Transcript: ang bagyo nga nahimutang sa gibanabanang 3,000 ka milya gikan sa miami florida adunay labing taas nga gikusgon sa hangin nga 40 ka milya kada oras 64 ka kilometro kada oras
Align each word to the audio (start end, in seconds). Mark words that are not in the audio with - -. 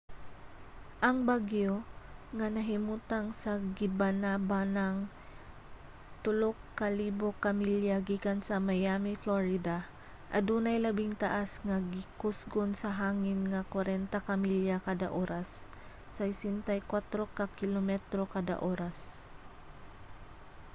ang 1.07 1.17
bagyo 1.29 1.73
nga 2.37 2.47
nahimutang 2.55 3.27
sa 3.41 3.51
gibanabanang 3.77 4.97
3,000 6.25 7.43
ka 7.43 7.49
milya 7.61 7.97
gikan 8.09 8.39
sa 8.47 8.55
miami 8.67 9.13
florida 9.23 9.77
adunay 10.37 10.77
labing 10.85 11.13
taas 11.23 11.51
nga 11.67 11.77
gikusgon 11.93 12.71
sa 12.81 12.89
hangin 13.01 13.39
nga 13.51 13.61
40 13.73 14.27
ka 14.27 14.33
milya 14.43 14.77
kada 14.87 15.07
oras 15.23 15.49
64 16.19 17.37
ka 17.37 17.45
kilometro 17.59 18.23
kada 18.35 18.55
oras 18.71 18.97